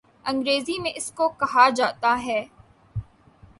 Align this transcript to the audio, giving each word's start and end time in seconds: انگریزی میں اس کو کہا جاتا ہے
انگریزی 0.25 0.77
میں 0.79 0.91
اس 0.95 1.11
کو 1.11 1.27
کہا 1.39 1.67
جاتا 1.69 2.15
ہے 2.25 2.43